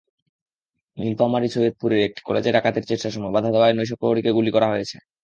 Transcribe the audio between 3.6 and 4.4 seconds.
নৈশপ্রহরীকে